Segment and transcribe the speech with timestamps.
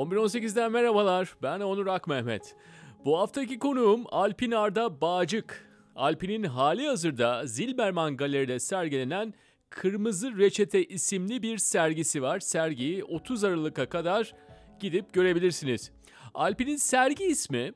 [0.00, 1.34] 11.18'den merhabalar.
[1.42, 2.56] Ben Onur Akmehmet.
[3.04, 5.70] Bu haftaki konuğum Alpin Arda Bağcık.
[5.96, 9.34] Alpin'in hali hazırda Zilberman Galeri'de sergilenen
[9.70, 12.40] Kırmızı Reçete isimli bir sergisi var.
[12.40, 14.34] Sergiyi 30 Aralık'a kadar
[14.80, 15.90] gidip görebilirsiniz.
[16.34, 17.72] Alpin'in sergi ismi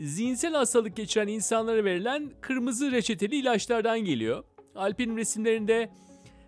[0.00, 4.44] zihinsel hastalık geçiren insanlara verilen kırmızı reçeteli ilaçlardan geliyor.
[4.74, 5.90] Alp'in resimlerinde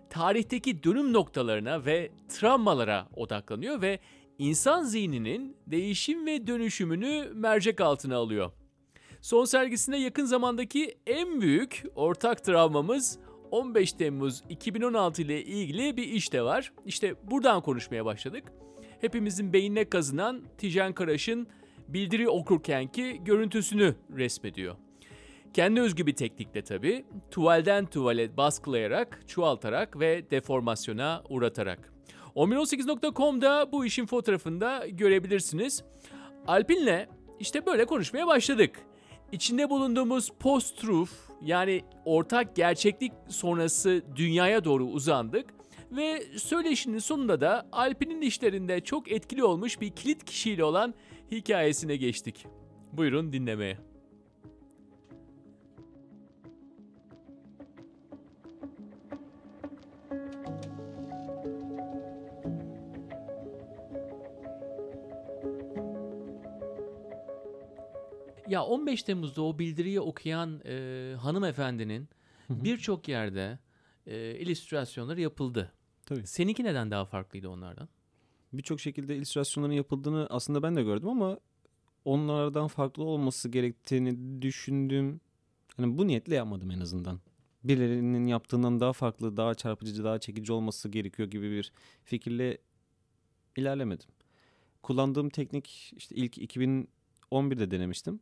[0.09, 3.99] tarihteki dönüm noktalarına ve travmalara odaklanıyor ve
[4.39, 8.51] insan zihninin değişim ve dönüşümünü mercek altına alıyor.
[9.21, 13.19] Son sergisinde yakın zamandaki en büyük ortak travmamız
[13.51, 16.73] 15 Temmuz 2016 ile ilgili bir iş de var.
[16.85, 18.43] İşte buradan konuşmaya başladık.
[19.01, 21.47] Hepimizin beynine kazınan Tijen Karaş'ın
[21.87, 24.75] bildiri okurkenki görüntüsünü resmediyor.
[25.53, 31.93] Kendi özgü bir teknikle tabi, tuvalden tuvale baskılayarak, çoğaltarak ve deformasyona uğratarak.
[32.39, 35.83] 1118.com'da bu işin fotoğrafında görebilirsiniz.
[36.47, 37.07] Alpin'le
[37.39, 38.79] işte böyle konuşmaya başladık.
[39.31, 45.45] İçinde bulunduğumuz post-truth yani ortak gerçeklik sonrası dünyaya doğru uzandık
[45.91, 50.93] ve söyleşinin sonunda da Alpin'in işlerinde çok etkili olmuş bir kilit kişiyle olan
[51.31, 52.45] hikayesine geçtik.
[52.93, 53.88] Buyurun dinlemeye.
[68.49, 72.09] Ya 15 Temmuz'da o bildiriyi okuyan e, hanımefendinin
[72.49, 73.59] birçok yerde
[74.07, 75.71] e, illüstrasyonları yapıldı.
[76.05, 76.27] Tabii.
[76.27, 77.89] Seninki neden daha farklıydı onlardan?
[78.53, 81.39] Birçok şekilde illüstrasyonların yapıldığını aslında ben de gördüm ama
[82.05, 85.21] onlardan farklı olması gerektiğini düşündüm.
[85.77, 87.19] Hani bu niyetle yapmadım en azından.
[87.63, 91.71] Birilerinin yaptığından daha farklı, daha çarpıcı, daha çekici olması gerekiyor gibi bir
[92.03, 92.57] fikirle
[93.57, 94.07] ilerlemedim.
[94.83, 98.19] Kullandığım teknik işte ilk 2011'de denemiştim.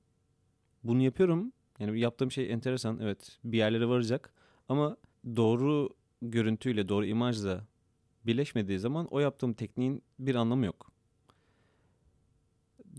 [0.84, 1.52] Bunu yapıyorum.
[1.80, 3.00] Yani yaptığım şey enteresan.
[3.02, 4.34] Evet bir yerlere varacak.
[4.70, 4.98] Ama
[5.36, 5.90] doğru
[6.22, 7.68] görüntüyle, doğru imajla
[8.26, 10.92] birleşmediği zaman o yaptığım tekniğin bir anlamı yok.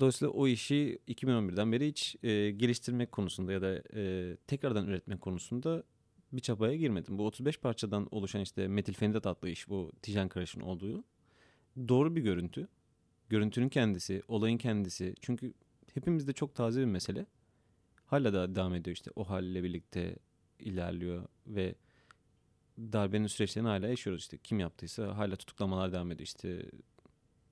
[0.01, 5.83] Dolayısıyla o işi 2011'den beri hiç e, geliştirmek konusunda ya da e, tekrardan üretmek konusunda
[6.33, 7.19] bir çabaya girmedim.
[7.19, 11.05] Bu 35 parçadan oluşan işte metilfenidat adlı iş bu Tijan Karış'ın olduğu.
[11.89, 12.69] Doğru bir görüntü.
[13.29, 15.15] Görüntünün kendisi, olayın kendisi.
[15.21, 15.53] Çünkü
[15.95, 17.27] hepimizde çok taze bir mesele.
[18.09, 20.17] Hala da devam ediyor işte o halle birlikte
[20.59, 21.75] ilerliyor ve
[22.79, 24.39] darbenin süreçlerini hala yaşıyoruz işte.
[24.39, 26.71] Kim yaptıysa hala tutuklamalar devam ediyor işte.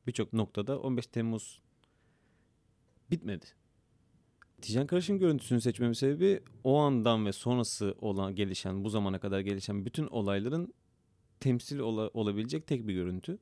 [0.06, 1.60] Birçok noktada 15 Temmuz
[3.10, 3.46] bitmedi.
[4.62, 9.86] Tijan Karaş'ın görüntüsünü seçmemin sebebi o andan ve sonrası olan gelişen, bu zamana kadar gelişen
[9.86, 10.74] bütün olayların
[11.40, 13.38] temsil ola, olabilecek tek bir görüntü.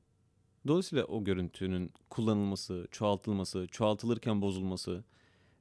[0.66, 5.04] Dolayısıyla o görüntünün kullanılması, çoğaltılması, çoğaltılırken bozulması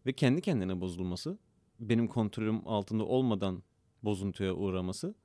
[0.06, 1.38] ve kendi kendine bozulması,
[1.80, 3.64] benim kontrolüm altında olmadan
[4.04, 5.16] bozuntuya uğraması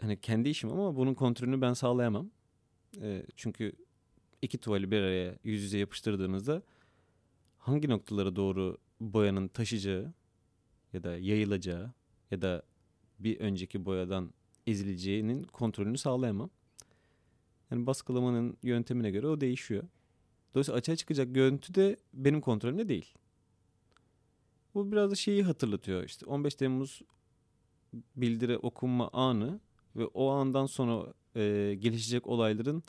[0.00, 2.30] hani kendi işim ama bunun kontrolünü ben sağlayamam.
[3.02, 3.72] E, çünkü
[4.42, 6.62] iki tuvali bir araya yüz yüze yapıştırdığınızda
[7.58, 10.12] hangi noktalara doğru boyanın taşıyacağı
[10.92, 11.92] ya da yayılacağı
[12.30, 12.62] ya da
[13.18, 14.32] bir önceki boyadan
[14.66, 16.50] ezileceğinin kontrolünü sağlayamam.
[17.70, 19.84] Yani baskılamanın yöntemine göre o değişiyor.
[20.54, 23.14] Dolayısıyla açığa çıkacak görüntü de benim kontrolümde değil.
[24.78, 26.04] Bu biraz da şeyi hatırlatıyor.
[26.04, 27.02] İşte 15 Temmuz
[28.16, 29.60] bildiri okunma anı
[29.96, 32.82] ve o andan sonra e, gelişecek olayların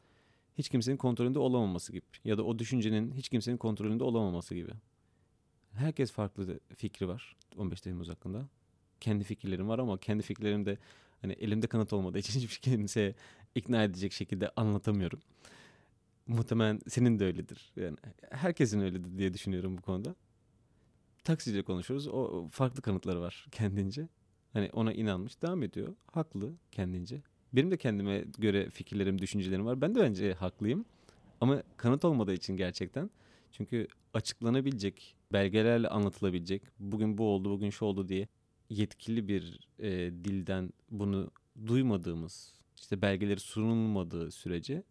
[0.58, 4.72] hiç kimsenin kontrolünde olamaması gibi ya da o düşüncenin hiç kimsenin kontrolünde olamaması gibi.
[5.74, 8.50] Herkes farklı fikri var 15 Temmuz hakkında.
[9.00, 10.78] Kendi fikirlerim var ama kendi fikirlerim de
[11.22, 13.16] hani elimde kanıt olmadığı için hiçbir kimseye
[13.56, 15.20] ikna edecek şekilde anlatamıyorum.
[16.28, 17.72] Muhtemelen senin de öyledir.
[17.76, 17.98] Yani
[18.32, 20.16] herkesin öyledir diye düşünüyorum bu konuda.
[21.24, 22.08] Taksiyle konuşuyoruz.
[22.08, 24.08] O farklı kanıtları var kendince.
[24.54, 25.96] Hani ona inanmış devam ediyor.
[26.12, 27.22] Haklı kendince.
[27.54, 29.82] Benim de kendime göre fikirlerim, düşüncelerim var.
[29.82, 30.86] Ben de bence haklıyım.
[31.42, 33.10] Ama kanıt olmadığı için gerçekten.
[33.52, 38.28] Çünkü açıklanabilecek, belgelerle anlatılabilecek, bugün bu oldu, bugün şu oldu diye
[38.70, 39.90] yetkili bir e,
[40.24, 41.32] dilden bunu
[41.68, 44.84] duymadığımız, işte belgeleri sunulmadığı sürece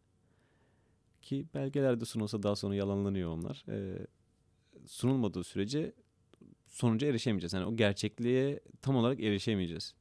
[1.22, 3.64] ki belgelerde sunulsa daha sonra yalanlanıyor onlar.
[3.69, 4.06] E,
[4.86, 5.92] sunulmadığı sürece
[6.69, 7.53] sonuca erişemeyeceğiz.
[7.53, 9.94] Yani o gerçekliğe tam olarak erişemeyeceğiz.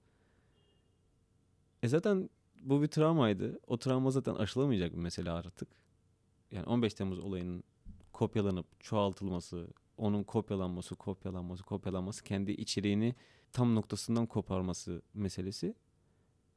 [1.84, 2.30] E zaten
[2.62, 3.60] bu bir travmaydı.
[3.68, 5.68] O travma zaten aşılamayacak bir mesele artık.
[6.52, 7.64] Yani 15 Temmuz olayının
[8.14, 9.68] kopyalanıp çoğaltılması,
[9.98, 13.16] onun kopyalanması, kopyalanması, kopyalanması, kendi içeriğini
[13.52, 15.76] tam noktasından koparması meselesi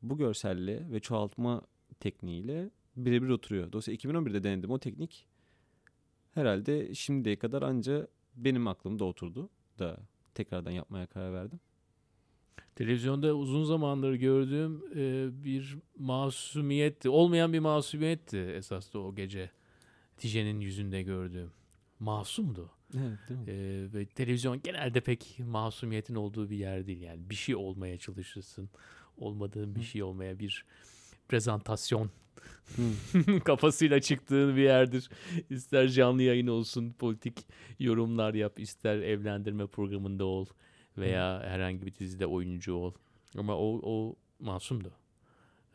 [0.03, 1.63] bu görselle ve çoğaltma
[2.01, 3.73] tekniğiyle birebir oturuyor.
[3.73, 5.27] Dolayısıyla 2011'de denedim o teknik
[6.35, 9.97] herhalde şimdiye kadar anca benim aklımda oturdu da
[10.35, 11.61] tekrardan yapmaya karar verdim.
[12.75, 17.09] Televizyonda uzun zamandır gördüğüm e, bir masumiyetti.
[17.09, 19.51] Olmayan bir masumiyetti esas da o gece.
[20.17, 21.51] Tijen'in yüzünde gördüğüm.
[21.99, 22.71] Masumdu.
[22.95, 23.51] Evet, değil mi?
[23.51, 27.01] E, ve televizyon genelde pek masumiyetin olduğu bir yer değil.
[27.01, 28.71] Yani bir şey olmaya çalışırsın.
[29.17, 29.85] Olmadığın bir Hı.
[29.85, 30.65] şey olmaya bir
[31.29, 32.11] prezentasyon.
[33.45, 35.11] kafasıyla çıktığın bir yerdir.
[35.51, 37.47] İster canlı yayın olsun, politik
[37.79, 40.47] yorumlar yap, ister evlendirme programında ol
[40.99, 42.95] veya herhangi bir dizide oyuncu ol.
[43.39, 44.93] Ama o o masumdu.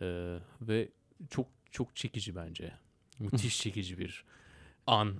[0.02, 0.90] Ee, ve
[1.30, 2.72] çok çok çekici bence.
[3.20, 4.26] Müthiş çekici bir
[4.88, 5.14] an.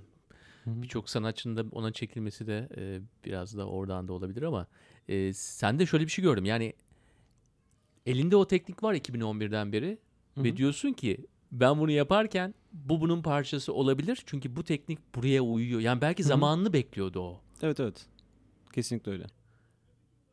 [0.66, 4.66] Birçok sanatçının da ona çekilmesi de e, biraz da oradan da olabilir ama
[5.08, 6.44] e, sen de şöyle bir şey gördüm.
[6.44, 6.72] Yani
[8.06, 9.98] elinde o teknik var 2011'den beri
[10.34, 14.22] Hı ve diyorsun ki ben bunu yaparken bu bunun parçası olabilir.
[14.26, 15.80] Çünkü bu teknik buraya uyuyor.
[15.80, 17.40] Yani belki zamanını bekliyordu o.
[17.62, 18.06] Evet evet.
[18.72, 19.26] Kesinlikle öyle.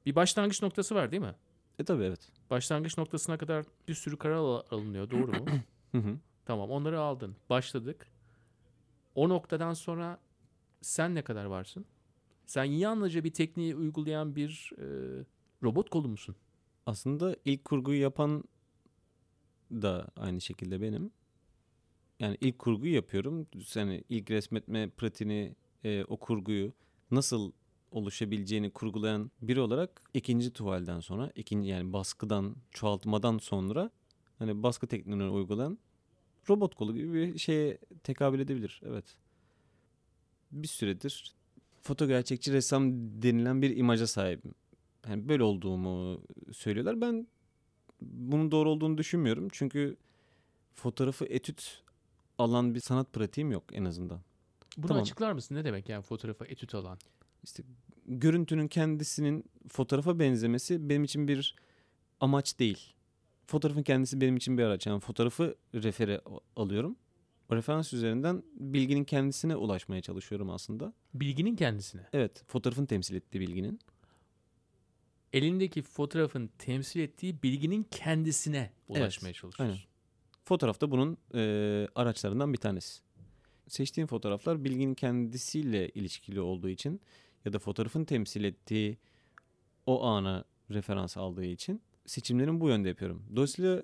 [0.05, 1.35] Bir başlangıç noktası var değil mi?
[1.79, 2.31] E tabii evet.
[2.49, 5.09] Başlangıç noktasına kadar bir sürü karar al- alınıyor.
[5.09, 5.45] Doğru mu?
[5.91, 6.17] Hı hı.
[6.45, 7.35] tamam onları aldın.
[7.49, 8.07] Başladık.
[9.15, 10.19] O noktadan sonra
[10.81, 11.85] sen ne kadar varsın?
[12.45, 14.85] Sen yalnızca bir tekniği uygulayan bir e,
[15.63, 16.35] robot kolu musun?
[16.85, 18.43] Aslında ilk kurguyu yapan
[19.81, 21.11] da aynı şekilde benim.
[22.19, 23.47] Yani ilk kurguyu yapıyorum.
[23.75, 26.73] Yani ilk resmetme pratiğini, e, o kurguyu
[27.11, 27.51] nasıl
[27.91, 33.91] oluşabileceğini kurgulayan biri olarak ikinci tuvalden sonra, ikinci yani baskıdan, çoğaltmadan sonra
[34.39, 35.77] hani baskı tekniğini uygulayan
[36.49, 38.81] robot kolu gibi bir şeye tekabül edebilir.
[38.85, 39.17] Evet.
[40.51, 41.33] Bir süredir
[41.83, 42.91] foto gerçekçi ressam
[43.21, 44.55] denilen bir imaja sahibim.
[45.09, 46.21] Yani böyle olduğumu
[46.51, 47.01] söylüyorlar.
[47.01, 47.27] Ben
[48.11, 49.47] bunun doğru olduğunu düşünmüyorum.
[49.51, 49.97] Çünkü
[50.73, 51.83] fotoğrafı etüt
[52.37, 54.21] alan bir sanat pratiğim yok en azından.
[54.77, 55.01] Bunu Tamam.
[55.03, 55.55] açıklar mısın?
[55.55, 56.97] Ne demek yani fotoğrafa etüt alan?
[57.43, 57.63] İşte
[58.05, 61.55] görüntünün kendisinin fotoğrafa benzemesi benim için bir
[62.19, 62.93] amaç değil.
[63.47, 64.87] Fotoğrafın kendisi benim için bir araç.
[64.87, 66.21] Yani fotoğrafı refere
[66.55, 66.95] alıyorum.
[67.49, 70.93] O referans üzerinden bilginin kendisine ulaşmaya çalışıyorum aslında.
[71.13, 72.01] Bilginin kendisine.
[72.13, 73.79] Evet, fotoğrafın temsil ettiği bilginin.
[75.33, 79.79] Elindeki fotoğrafın temsil ettiği bilginin kendisine ulaşmaya çalışıyorsun.
[80.45, 81.41] Fotoğraf da bunun e,
[81.95, 83.01] araçlarından bir tanesi.
[83.67, 87.01] Seçtiğim fotoğraflar bilginin kendisiyle ilişkili olduğu için
[87.45, 88.97] ya da fotoğrafın temsil ettiği
[89.85, 93.25] o ana referans aldığı için seçimlerimi bu yönde yapıyorum.
[93.35, 93.83] Dolayısıyla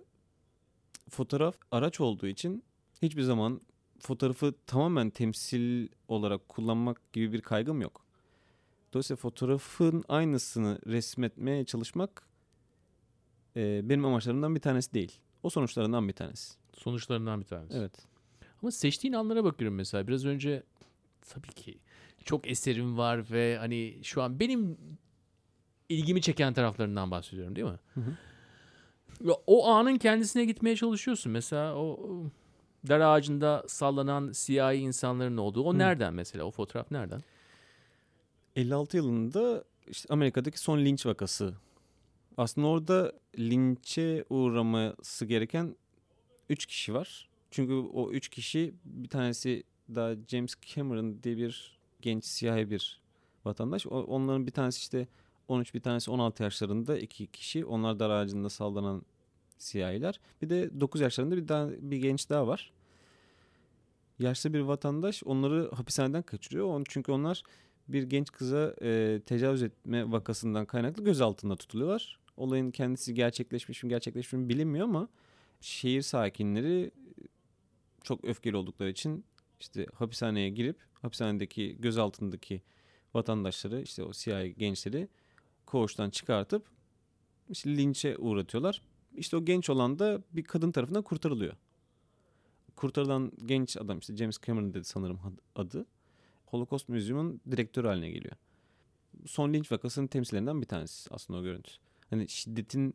[1.09, 2.63] fotoğraf araç olduğu için
[3.01, 3.61] hiçbir zaman
[3.99, 8.05] fotoğrafı tamamen temsil olarak kullanmak gibi bir kaygım yok.
[8.93, 12.27] Dolayısıyla fotoğrafın aynısını resmetmeye çalışmak
[13.55, 15.19] e, benim amaçlarımdan bir tanesi değil.
[15.43, 16.53] O sonuçlarından bir tanesi.
[16.73, 17.77] Sonuçlarından bir tanesi.
[17.77, 17.93] Evet.
[18.61, 20.07] Ama seçtiğin anlara bakıyorum mesela.
[20.07, 20.63] Biraz önce
[21.29, 21.79] tabii ki
[22.23, 24.77] çok eserim var ve hani şu an benim
[25.89, 27.79] ilgimi çeken taraflarından bahsediyorum değil mi?
[27.93, 28.13] Hı hı.
[29.47, 31.31] O anın kendisine gitmeye çalışıyorsun.
[31.31, 32.25] Mesela o o
[32.87, 35.63] dar ağacında sallanan siyahi insanların olduğu.
[35.63, 35.77] O Hı.
[35.77, 36.43] nereden mesela?
[36.43, 37.21] O fotoğraf nereden?
[38.59, 41.53] 56 yılında işte Amerika'daki son linç vakası.
[42.37, 45.75] Aslında orada linçe uğraması gereken
[46.49, 47.29] 3 kişi var.
[47.51, 49.63] Çünkü o 3 kişi bir tanesi
[49.95, 53.01] daha James Cameron diye bir genç siyahi bir
[53.45, 53.87] vatandaş.
[53.87, 55.07] Onların bir tanesi işte
[55.47, 57.65] 13 bir tanesi 16 yaşlarında iki kişi.
[57.65, 59.01] Onlar dar ağacında sallanan
[59.57, 60.19] siyahiler.
[60.41, 62.71] Bir de 9 yaşlarında bir daha bir genç daha var.
[64.19, 66.85] Yaşlı bir vatandaş onları hapishaneden kaçırıyor.
[66.89, 67.43] Çünkü onlar
[67.89, 72.19] bir genç kıza e, tecavüz etme vakasından kaynaklı gözaltında tutuluyorlar.
[72.37, 75.09] Olayın kendisi gerçekleşmiş mi gerçekleşmiş mi bilinmiyor ama
[75.61, 76.91] şehir sakinleri
[78.03, 79.25] çok öfkeli oldukları için
[79.59, 82.61] işte hapishaneye girip hapishanedeki gözaltındaki
[83.13, 85.07] vatandaşları işte o siyahi gençleri
[85.65, 86.69] koğuştan çıkartıp
[87.49, 88.81] işte linçe uğratıyorlar.
[89.15, 91.53] İşte o genç olan da bir kadın tarafından kurtarılıyor.
[92.75, 95.19] Kurtarılan genç adam işte James Cameron dedi sanırım
[95.55, 95.85] adı.
[96.49, 98.35] Holocaust Museum'un direktörü haline geliyor.
[99.25, 101.71] Son linç vakasının temsillerinden bir tanesi aslında o görüntü.
[102.09, 102.93] Hani şiddetin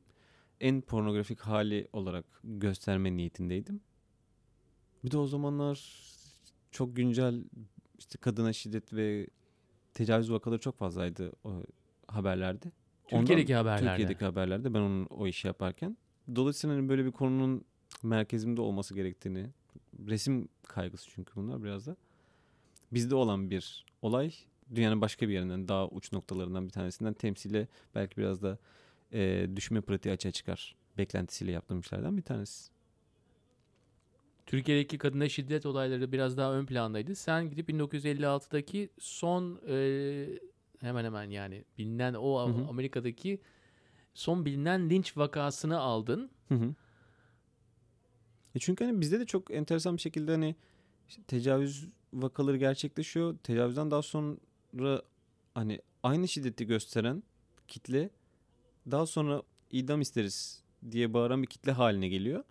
[0.60, 3.80] en pornografik hali olarak gösterme niyetindeydim.
[5.04, 6.00] Bir de o zamanlar
[6.70, 7.44] çok güncel
[7.98, 9.26] işte kadına şiddet ve
[9.94, 11.62] tecavüz vakaları çok fazlaydı o
[12.06, 12.72] haberlerde.
[13.12, 13.88] Ondan- Türkiye'deki haberlerde.
[13.90, 15.96] Türkiye'deki haberlerde ben onun o işi yaparken.
[16.36, 17.64] Dolayısıyla hani böyle bir konunun
[18.02, 19.46] merkezimde olması gerektiğini,
[20.06, 21.96] resim kaygısı çünkü bunlar biraz da.
[22.94, 24.32] Bizde olan bir olay
[24.74, 28.58] dünyanın başka bir yerinden daha uç noktalarından bir tanesinden temsile belki biraz da
[29.12, 32.74] e, düşme pratiği açığa çıkar beklentisiyle yaptığım işlerden bir tanesi.
[34.46, 37.14] Türkiye'deki kadına şiddet olayları biraz daha ön plandaydı.
[37.14, 40.26] Sen gidip 1956'daki son e,
[40.80, 42.68] hemen hemen yani bilinen o Hı hı.
[42.68, 43.40] Amerika'daki
[44.14, 46.30] son bilinen linç vakasını aldın.
[46.48, 46.74] Hı hı.
[48.54, 50.56] E çünkü hani bizde de çok enteresan bir şekilde hani
[51.08, 53.38] işte tecavüz vakaları gerçekleşiyor.
[53.38, 55.02] Tecavüzden daha sonra
[55.54, 57.22] hani aynı şiddeti gösteren
[57.68, 58.10] kitle
[58.90, 62.44] daha sonra idam isteriz diye bağıran bir kitle haline geliyor.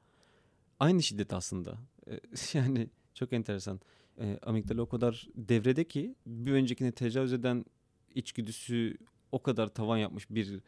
[0.80, 1.78] Aynı şiddet aslında.
[2.54, 3.80] Yani çok enteresan.
[4.18, 7.66] E, amigdala o kadar devrede ki bir öncekine tecavüz eden
[8.16, 8.98] içgüdüsü
[9.32, 10.60] o kadar tavan yapmış bir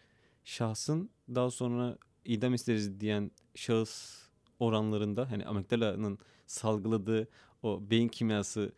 [0.43, 4.25] şahsın daha sonra idam isteriz diyen şahıs
[4.59, 7.27] oranlarında hani amigdalanın salgıladığı
[7.63, 8.71] o beyin kimyası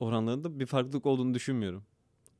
[0.00, 1.82] oranlarında bir farklılık olduğunu düşünmüyorum.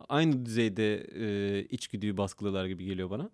[0.08, 3.30] Aynı düzeyde e, içgüdüyü baskılıyorlar gibi geliyor bana.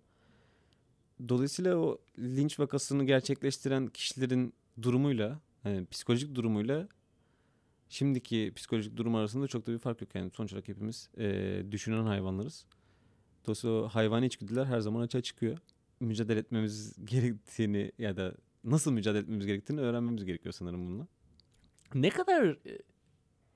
[1.29, 6.87] Dolayısıyla o linç vakasını gerçekleştiren kişilerin durumuyla, yani psikolojik durumuyla
[7.89, 10.15] şimdiki psikolojik durum arasında çok da bir fark yok.
[10.15, 12.65] Yani sonuç olarak hepimiz e, düşünen hayvanlarız.
[13.45, 15.57] Dolayısıyla hayvani içgüdüler her zaman açığa çıkıyor.
[15.99, 21.07] Mücadele etmemiz gerektiğini ya da nasıl mücadele etmemiz gerektiğini öğrenmemiz gerekiyor sanırım bununla.
[21.95, 22.79] Ne kadar e,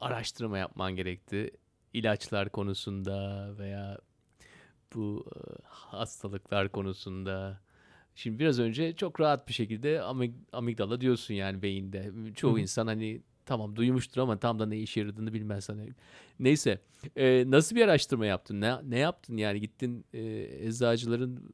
[0.02, 1.52] araştırma yapman gerekti
[1.94, 3.98] ilaçlar konusunda veya
[4.96, 7.62] bu e, hastalıklar konusunda?
[8.16, 12.12] Şimdi biraz önce çok rahat bir şekilde amig- amigdala diyorsun yani beyinde.
[12.36, 12.60] Çoğu hı.
[12.60, 15.90] insan hani tamam duymuştur ama tam da ne işe yaradığını bilmez hani.
[16.40, 16.82] Neyse.
[17.16, 18.62] e, nasıl bir araştırma yaptın?
[18.62, 19.62] Ne, ne yaptın yani?
[19.62, 20.22] Gittin e,
[20.68, 21.52] eczacıların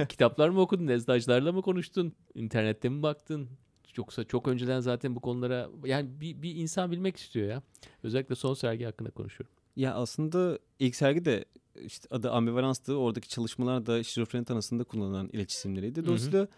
[0.00, 0.88] e, kitaplar mı okudun?
[0.88, 2.12] Eczacılarla mı konuştun?
[2.34, 3.48] İnternette mi baktın?
[3.96, 7.62] Yoksa çok önceden zaten bu konulara yani bir, bir insan bilmek istiyor ya.
[8.02, 9.56] Özellikle son sergi hakkında konuşuyorum.
[9.76, 11.44] Ya aslında ilk sergi de
[11.84, 12.96] işte adı ambivalanstı.
[12.98, 16.00] Oradaki çalışmalar da şizofreni tanısında kullanılan ilaç isimleriydi.
[16.00, 16.06] hı.
[16.06, 16.48] Dolayısıyla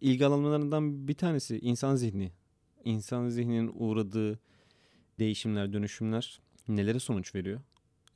[0.00, 2.32] ilgi alanlarından bir tanesi insan zihni.
[2.84, 4.38] İnsan zihninin uğradığı
[5.18, 7.60] değişimler, dönüşümler nelere sonuç veriyor?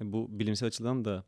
[0.00, 1.24] Bu bilimsel açıdan da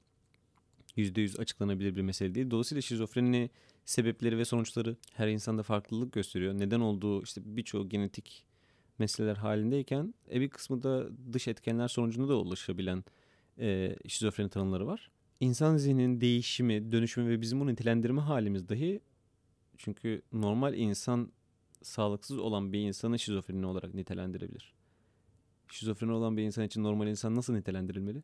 [0.96, 2.50] %100 açıklanabilir bir mesele değil.
[2.50, 3.50] Dolayısıyla şizofreni
[3.84, 6.54] sebepleri ve sonuçları her insanda farklılık gösteriyor.
[6.54, 8.46] Neden olduğu işte birçoğu genetik
[8.98, 13.04] meseleler halindeyken e bir kısmı da dış etkenler sonucunda da ulaşabilen
[13.58, 15.10] e, şizofreni tanımları var.
[15.40, 19.00] İnsan zihninin değişimi, dönüşümü ve bizim bunu nitelendirme halimiz dahi
[19.78, 21.32] çünkü normal insan
[21.82, 24.74] sağlıksız olan bir insanı şizofreni olarak nitelendirebilir.
[25.68, 28.22] Şizofreni olan bir insan için normal insan nasıl nitelendirilmeli?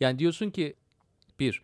[0.00, 0.74] Yani diyorsun ki
[1.42, 1.62] bir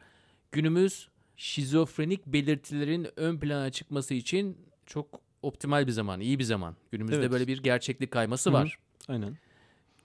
[0.52, 6.76] günümüz şizofrenik belirtilerin ön plana çıkması için çok optimal bir zaman, iyi bir zaman.
[6.92, 7.30] Günümüzde Evet.
[7.30, 8.58] böyle bir gerçeklik kayması Hı hı.
[8.58, 8.78] var.
[9.08, 9.36] Aynen.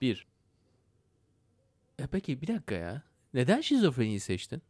[0.00, 0.26] Bir.
[1.98, 3.02] E peki bir dakika ya.
[3.34, 4.62] Neden şizofreniyi seçtin?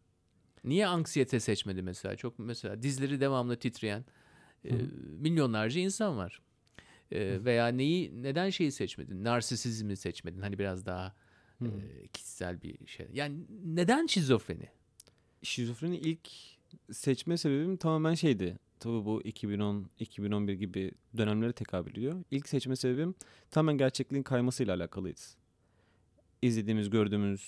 [0.64, 2.16] Niye anksiyete seçmedi mesela?
[2.16, 4.04] Çok mesela dizleri devamlı titreyen
[4.64, 6.40] e, Hı milyonlarca insan var.
[7.12, 9.24] E, veya neyi neden şeyi seçmedin?
[9.24, 10.40] Narsisizmi seçmedin.
[10.40, 11.14] Hani biraz daha
[11.58, 11.66] hı.
[11.66, 13.06] e, kişisel bir şey.
[13.12, 14.68] Yani neden şizofreni?
[15.44, 16.28] Şizofreni ilk
[16.92, 18.58] seçme sebebim tamamen şeydi.
[18.80, 22.24] Tabii bu 2010-2011 gibi dönemlere tekabül ediyor.
[22.30, 23.14] İlk seçme sebebim
[23.50, 25.20] tamamen gerçekliğin kaymasıyla alakalıydı.
[26.42, 27.44] İzlediğimiz, gördüğümüz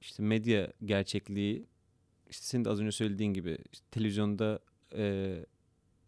[0.00, 1.66] işte medya gerçekliği
[2.30, 4.60] işte senin de az önce söylediğin gibi işte televizyonda
[4.96, 5.36] e,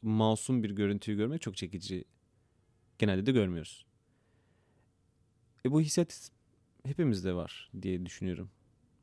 [0.03, 2.05] masum bir görüntüyü görmek çok çekici.
[2.99, 3.87] Genelde de görmüyoruz.
[5.65, 6.31] E bu hissiyat
[6.85, 8.51] hepimizde var diye düşünüyorum.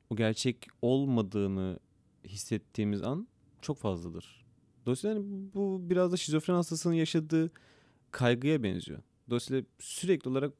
[0.09, 1.79] O gerçek olmadığını
[2.25, 3.27] hissettiğimiz an
[3.61, 4.45] çok fazladır.
[4.85, 7.51] Dolayısıyla hani bu biraz da şizofren hastasının yaşadığı
[8.11, 8.99] kaygıya benziyor.
[9.29, 10.53] Dolayısıyla sürekli olarak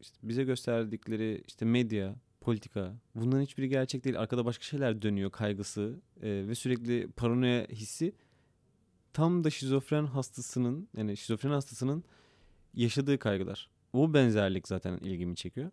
[0.00, 4.20] işte bize gösterdikleri işte medya, politika bunların hiçbiri gerçek değil.
[4.20, 8.12] Arkada başka şeyler dönüyor kaygısı e, ve sürekli paranoya hissi
[9.12, 12.04] tam da şizofren hastasının yani şizofren hastasının
[12.74, 13.70] yaşadığı kaygılar.
[13.92, 15.70] O benzerlik zaten ilgimi çekiyor.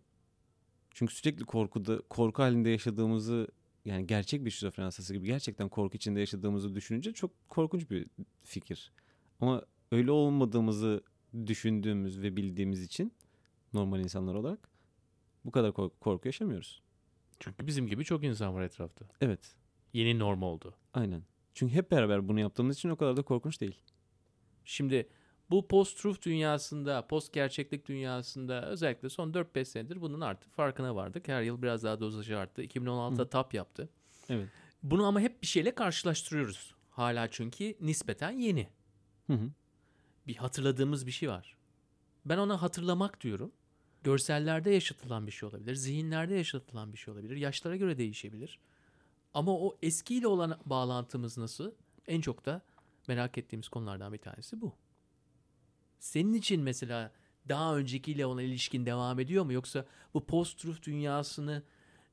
[0.90, 3.48] Çünkü sürekli korkuda, korku halinde yaşadığımızı
[3.84, 8.06] yani gerçek bir şizofren hastası gibi gerçekten korku içinde yaşadığımızı düşününce çok korkunç bir
[8.42, 8.92] fikir.
[9.40, 11.02] Ama öyle olmadığımızı
[11.46, 13.12] düşündüğümüz ve bildiğimiz için
[13.72, 14.68] normal insanlar olarak
[15.44, 16.82] bu kadar korku, korku yaşamıyoruz.
[17.40, 19.06] Çünkü bizim gibi çok insan var etrafta.
[19.20, 19.56] Evet,
[19.92, 20.74] Yeni norm oldu.
[20.94, 21.22] aynen.
[21.54, 23.80] Çünkü hep beraber bunu yaptığımız için o kadar da korkunç değil.
[24.64, 25.08] Şimdi
[25.50, 31.28] bu post-truth dünyasında, post gerçeklik dünyasında özellikle son 4-5 senedir bunun artık farkına vardık.
[31.28, 32.64] Her yıl biraz daha dozajı arttı.
[32.64, 33.88] 2016'da TAP yaptı.
[34.28, 34.48] Evet.
[34.82, 36.74] Bunu ama hep bir şeyle karşılaştırıyoruz.
[36.90, 38.68] Hala çünkü nispeten yeni.
[39.26, 39.50] Hı hı.
[40.26, 41.56] Bir hatırladığımız bir şey var.
[42.24, 43.52] Ben ona hatırlamak diyorum.
[44.02, 45.74] Görsellerde yaşatılan bir şey olabilir.
[45.74, 47.36] Zihinlerde yaşatılan bir şey olabilir.
[47.36, 48.58] Yaşlara göre değişebilir.
[49.34, 51.72] Ama o eskiyle olan bağlantımız nasıl?
[52.06, 52.62] En çok da
[53.08, 54.74] merak ettiğimiz konulardan bir tanesi bu.
[56.00, 57.12] Senin için mesela
[57.48, 59.52] daha öncekiyle olan ilişkin devam ediyor mu?
[59.52, 61.62] Yoksa bu post-truth dünyasını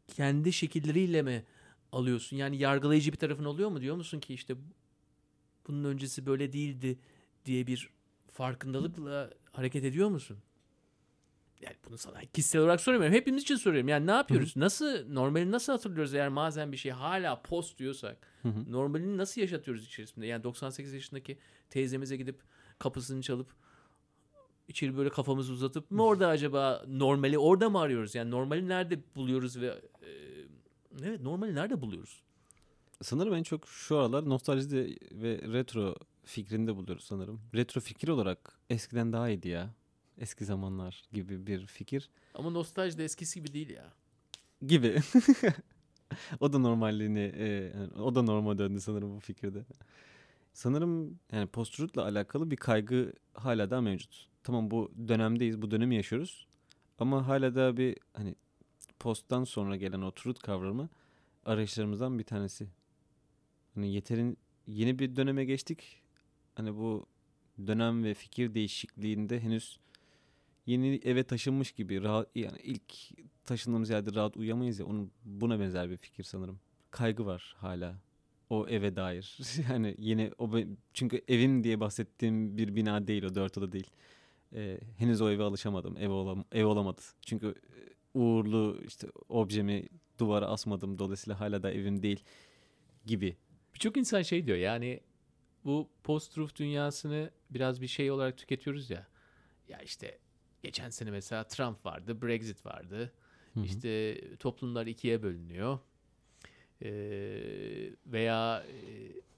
[0.08, 1.44] kendi şekilleriyle mi
[1.92, 2.38] alıyorsun?
[2.38, 3.82] Yani yargılayıcı bir tarafın oluyor mu?
[3.82, 4.56] Diyor musun ki işte
[5.68, 7.00] bunun öncesi böyle değildi
[7.46, 7.90] diye bir
[8.32, 10.38] farkındalıkla hareket ediyor musun?
[11.62, 13.16] Yani bunu sana kişisel olarak sormuyorum.
[13.16, 13.88] Hepimiz için soruyorum.
[13.90, 14.56] Yani ne yapıyoruz?
[14.56, 18.28] Nasıl normali nasıl hatırlıyoruz eğer bazen bir şey hala post diyorsak?
[18.42, 18.72] Hı hı.
[18.72, 20.26] Normalini nasıl yaşatıyoruz içerisinde?
[20.26, 21.38] Yani 98 yaşındaki
[21.70, 22.42] teyzemize gidip
[22.80, 23.54] kapısını çalıp
[24.68, 28.16] içeri böyle kafamızı uzatıp mı orada acaba normali orada mı arıyoruz?
[28.16, 29.68] Yani normali nerede buluyoruz ve
[30.02, 30.10] e,
[31.04, 32.22] evet normali nerede buluyoruz?
[33.02, 35.96] Sanırım en çok şu aralar nostaljide ve retro
[36.26, 37.42] fikrinde buluyoruz sanırım.
[37.56, 39.70] Retro fikir olarak eskiden daha iyiydi ya.
[40.18, 43.94] Eski zamanlar gibi bir fikir Ama nostalji de eskisi gibi değil ya.
[44.68, 44.98] gibi.
[46.40, 49.66] o da normalliğini, e, o da normal döndü sanırım bu fikirde.
[50.54, 54.28] Sanırım yani post alakalı bir kaygı hala da mevcut.
[54.48, 56.48] Tamam bu dönemdeyiz, bu dönemi yaşıyoruz.
[57.00, 58.36] Ama hala da bir hani
[59.00, 60.90] posttan sonra gelen o truth kavramı
[61.46, 62.68] arayışlarımızdan bir tanesi.
[63.76, 64.38] Hani yeterin
[64.68, 66.02] yeni bir döneme geçtik.
[66.56, 67.06] Hani bu
[67.68, 69.80] dönem ve fikir değişikliğinde henüz
[70.66, 72.94] yeni eve taşınmış gibi rahat yani ilk
[73.46, 76.60] taşındığımız yerde rahat uyuyamayız ya onun buna benzer bir fikir sanırım.
[76.92, 77.96] Kaygı var hala
[78.50, 79.38] o eve dair.
[79.72, 80.50] yani yeni o
[80.94, 83.92] çünkü evim diye bahsettiğim bir bina değil o dört oda değil.
[84.54, 85.98] Ee, henüz o eve alışamadım.
[85.98, 87.02] Ev olam ev olamadı.
[87.26, 87.80] Çünkü e,
[88.20, 89.88] uğurlu işte objemi
[90.20, 92.24] duvara asmadım dolayısıyla hala da evim değil
[93.06, 93.38] gibi.
[93.74, 95.00] Birçok insan şey diyor yani
[95.66, 99.08] bu post-truth dünyasını biraz bir şey olarak tüketiyoruz ya.
[99.70, 100.20] Ya işte
[100.64, 103.14] geçen sene mesela Trump vardı, Brexit vardı.
[103.54, 103.64] Hı hı.
[103.64, 105.80] İşte toplumlar ikiye bölünüyor.
[106.82, 106.90] Ee,
[108.06, 108.74] veya e,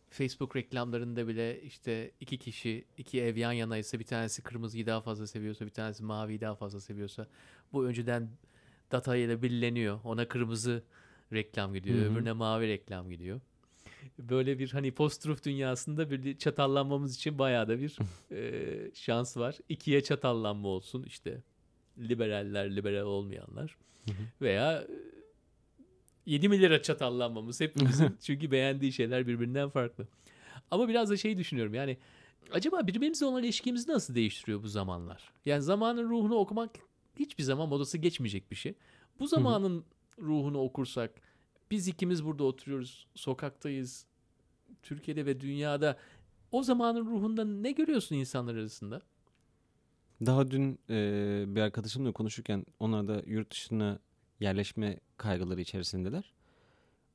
[0.10, 5.28] Facebook reklamlarında bile işte iki kişi, iki ev yan yanaysa bir tanesi kırmızıyı daha fazla
[5.28, 7.28] seviyorsa, bir tanesi maviyi daha fazla seviyorsa
[7.74, 8.30] bu önceden
[8.92, 10.00] data ile belirleniyor.
[10.04, 10.84] Ona kırmızı
[11.34, 12.12] reklam gidiyor, Hı hı.
[12.12, 13.42] öbürüne mavi reklam gidiyor.
[14.20, 17.98] Böyle bir hani post-truth dünyasında bir çatallanmamız için bayağı da bir
[18.32, 19.58] e, şans var.
[19.70, 21.42] İkiye çatallanma olsun işte
[21.98, 24.24] liberaller, liberal olmayanlar Hı hı.
[24.42, 24.88] veya
[26.30, 30.08] 7 milyara çatallanmamız hepimizin çünkü beğendiği şeyler birbirinden farklı.
[30.72, 31.98] Ama biraz da şey düşünüyorum yani
[32.52, 35.32] acaba birbirimizle olan ilişkimizi nasıl değiştiriyor bu zamanlar?
[35.46, 36.72] Yani zamanın ruhunu okumak
[37.16, 38.74] hiçbir zaman modası geçmeyecek bir şey.
[39.20, 39.86] Bu zamanın
[40.20, 41.12] ruhunu okursak
[41.72, 44.06] biz ikimiz burada oturuyoruz, sokaktayız,
[44.84, 45.98] Türkiye'de ve dünyada.
[46.52, 49.02] O zamanın ruhunda ne görüyorsun insanlar arasında?
[50.26, 54.00] Daha dün e, bir arkadaşımla konuşurken onlar da yurt dışına
[54.40, 56.34] yerleşme kaygıları içerisindeler.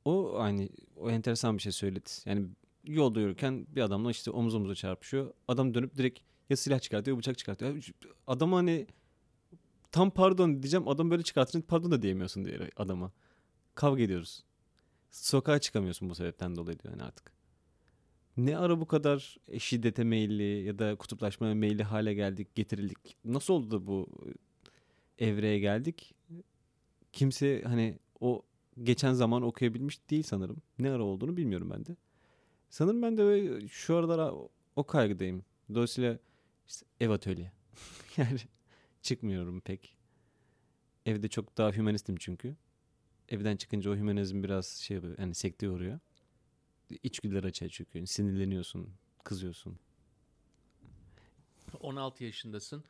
[0.04, 2.10] O aynı o enteresan bir şey söyledi.
[2.24, 2.46] Yani
[2.84, 5.34] yolda yürürken bir adamla işte omuz omuza çarpışıyor.
[5.48, 7.84] Adam dönüp direkt ya silah çıkartıyor, bıçak çıkartıyor.
[8.26, 8.86] Adam hani
[9.92, 10.88] tam pardon diyeceğim.
[10.88, 13.12] Adam böyle çıkartınca pardon da diyemiyorsun diyor adama.
[13.74, 14.44] Kavga ediyoruz.
[15.10, 17.32] Sokağa çıkamıyorsun bu sebepten dolayı diyor yani artık.
[18.36, 23.16] Ne ara bu kadar şiddete meyilli ya da kutuplaşmaya meyilli hale geldik, getirildik.
[23.24, 24.08] Nasıl oldu da bu
[25.18, 26.13] evreye geldik?
[27.14, 28.42] Kimse hani o
[28.82, 30.56] geçen zaman okuyabilmiş değil sanırım.
[30.78, 31.96] Ne ara olduğunu bilmiyorum ben de.
[32.70, 34.34] Sanırım ben de şu aralar
[34.76, 35.44] o- kaygıdayım.
[35.74, 36.18] Dolayısıyla
[36.66, 37.52] işte ev atölye.
[38.16, 38.38] yani
[39.02, 39.96] çıkmıyorum pek.
[41.06, 42.56] Evde çok daha hümanistim çünkü.
[43.28, 45.98] Evden çıkınca o hümanizm biraz şey oluyor, yani sekteye uğruyor.
[47.02, 48.06] İçgüdüler açığa çıkıyor.
[48.06, 48.90] Sinirleniyorsun,
[49.24, 49.78] kızıyorsun.
[51.80, 52.84] 16 yaşındasın.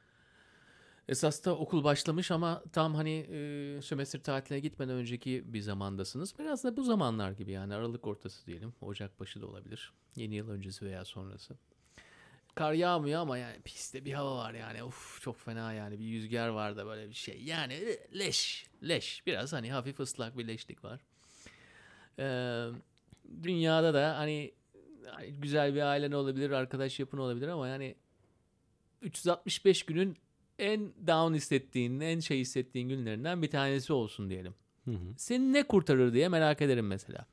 [1.09, 6.39] Esas da okul başlamış ama tam hani e, sömestr tatiline gitmeden önceki bir zamandasınız.
[6.39, 8.75] Biraz da bu zamanlar gibi yani Aralık ortası diyelim.
[8.81, 9.93] Ocak başı da olabilir.
[10.17, 11.55] Yeni yıl öncesi veya sonrası.
[12.55, 14.85] Kar yağmıyor ama yani piste bir hava var yani.
[14.85, 17.43] Uf çok fena yani bir rüzgar var da böyle bir şey.
[17.43, 19.23] Yani leş, leş.
[19.27, 21.01] Biraz hani hafif ıslak bir leşlik var.
[22.19, 22.69] Ee,
[23.43, 24.55] dünyada da hani
[25.29, 27.95] güzel bir ailen olabilir, arkadaş yapın olabilir ama yani
[29.03, 30.17] 365 günün
[30.59, 34.55] en down hissettiğin, en şey hissettiğin günlerinden bir tanesi olsun diyelim.
[34.85, 35.15] Hı hı.
[35.17, 37.27] Seni ne kurtarır diye merak ederim mesela.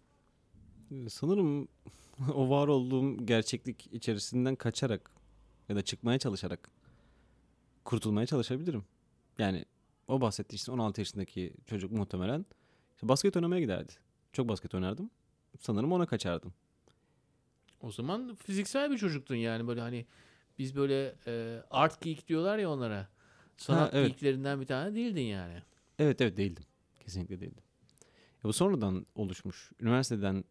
[1.10, 1.68] Sanırım
[2.34, 5.12] o var olduğum gerçeklik içerisinden kaçarak
[5.70, 6.70] ya da çıkmaya çalışarak
[7.86, 8.84] kurtulmaya çalışabilirim.
[9.38, 9.66] Yani
[10.08, 12.46] o bahsettiği işte 16 yaşındaki çocuk muhtemelen
[12.96, 13.94] işte basket oynamaya giderdi.
[14.34, 15.10] Çok basket oynardım.
[15.60, 16.54] Sanırım ona kaçardım.
[17.82, 20.06] O zaman fiziksel bir çocuktun yani böyle hani
[20.60, 23.08] biz böyle e, art geek diyorlar ya onlara.
[23.62, 24.08] Sanat evet.
[24.08, 25.62] geeklerinden bir tane değildin yani.
[26.00, 26.64] Evet evet değildim.
[27.00, 27.64] Kesinlikle değildim.
[28.44, 29.72] Ya bu sonradan oluşmuş.
[29.80, 30.44] Üniversiteden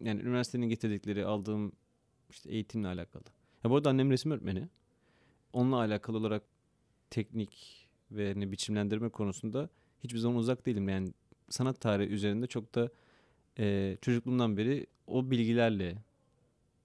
[0.00, 1.72] yani üniversitenin getirdikleri aldığım
[2.30, 3.24] işte eğitimle alakalı.
[3.64, 4.68] Ya bu arada annem resim öğretmeni.
[5.52, 6.42] Onunla alakalı olarak
[7.10, 9.68] teknik ve hani biçimlendirme konusunda
[10.04, 10.88] hiçbir zaman uzak değilim.
[10.88, 11.12] Yani
[11.48, 12.90] sanat tarihi üzerinde çok da
[13.58, 16.02] e, çocukluğumdan beri o bilgilerle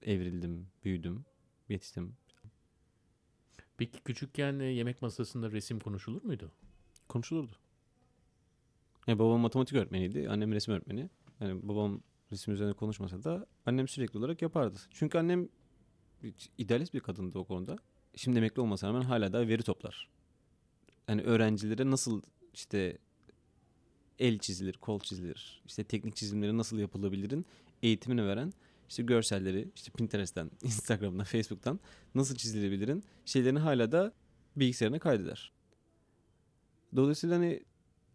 [0.02, 1.26] evrildim, büyüdüm,
[1.70, 2.14] yetiştim.
[3.78, 6.52] Peki küçükken e, yemek masasında resim konuşulur muydu?
[7.10, 7.52] Konuşulurdu.
[9.08, 11.10] Yani babam matematik öğretmeniydi, annem resim öğretmeni.
[11.40, 14.80] Yani babam resim üzerine konuşmasa da annem sürekli olarak yapardı.
[14.92, 15.50] Çünkü annem
[16.58, 17.78] idealist bir kadındı o konuda.
[18.16, 20.10] Şimdi emekli olmasına rağmen hala da veri toplar.
[21.08, 22.22] Yani öğrencilere nasıl
[22.54, 22.98] işte
[24.20, 27.46] el çizilir, kol çizilir, işte teknik çizimleri nasıl yapılabilirin
[27.84, 28.54] eğitimini veren
[28.90, 31.80] işte görselleri işte Pinterest'ten, Instagram'dan, Facebook'tan
[32.16, 34.14] nasıl çizilebilirin şeylerini hala da
[34.56, 35.52] bilgisayarına kaydeder.
[36.96, 37.64] Dolayısıyla hani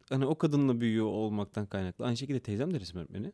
[0.08, 2.04] hani o kadınla büyüyor olmaktan kaynaklı.
[2.04, 3.32] Aynı şekilde teyzem de resim öğretmeni.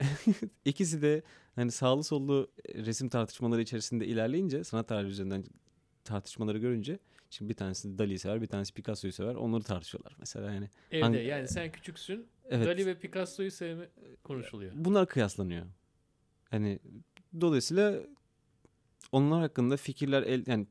[0.64, 1.22] İkisi de
[1.54, 5.44] hani sağlı sollu resim tartışmaları içerisinde ilerleyince sanat tarihi üzerinden
[6.04, 6.98] tartışmaları görünce
[7.30, 9.34] şimdi bir tanesi Dali'yi sever, bir tanesi Picasso'yu sever.
[9.34, 10.70] Onları tartışıyorlar mesela yani.
[10.90, 12.26] Evde Hangi- yani sen küçüksün.
[12.50, 12.66] Evet.
[12.66, 13.88] Dali ve Picasso'yu sevme
[14.24, 14.72] konuşuluyor.
[14.76, 15.66] Bunlar kıyaslanıyor.
[16.54, 16.78] Hani
[17.40, 18.02] dolayısıyla
[19.12, 20.66] onlar hakkında fikirler el yani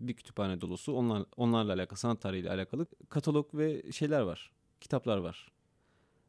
[0.00, 4.52] bir kütüphane dolusu onlar onlarla alakalı sanat tarihiyle alakalı katalog ve şeyler var.
[4.80, 5.52] Kitaplar var.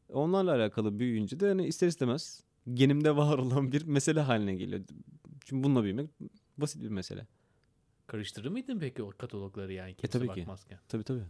[0.08, 4.80] Onlarla alakalı büyüyünce de hani ister istemez genimde var olan bir mesele haline geliyor.
[5.44, 6.10] Çünkü bununla büyümek
[6.58, 7.26] basit bir mesele.
[8.06, 10.40] Karıştırır mıydın peki o katalogları yani kimse tabii ki.
[10.40, 10.78] bakmazken?
[10.88, 11.24] Tabii tabii.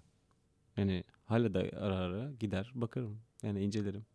[0.77, 3.21] Yani hala da ara ara gider bakarım.
[3.43, 4.07] Yani incelerim.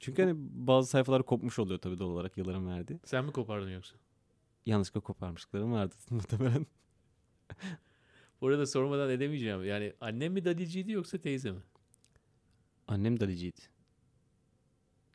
[0.00, 3.00] Çünkü hani bazı sayfalar kopmuş oluyor tabii doğal olarak yılların verdiği.
[3.04, 3.96] Sen mi kopardın yoksa?
[4.66, 6.66] Yanlışlıkla koparmışlıklarım vardı muhtemelen.
[8.40, 9.64] Bu arada sormadan edemeyeceğim.
[9.64, 11.60] Yani annem mi Daliciydi yoksa teyze mi?
[12.88, 13.60] Annem Daliciydi.